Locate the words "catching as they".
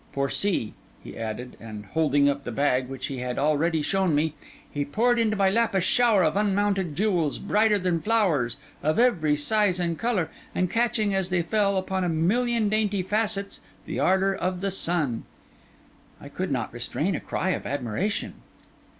10.71-11.43